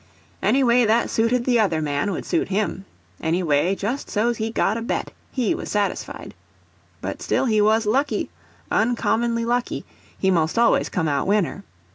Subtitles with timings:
[0.41, 4.75] Any way that suited the other man would suit him—any way just so's he got
[4.75, 6.33] a bet, he was satisfied.
[7.01, 8.31] But still he was lucky,
[8.71, 9.85] uncommon lucky;
[10.17, 11.63] he most always come out winner.